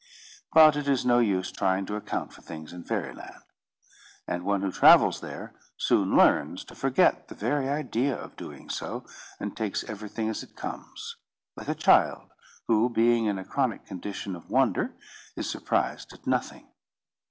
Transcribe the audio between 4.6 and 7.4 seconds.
who travels there soon learns to forget the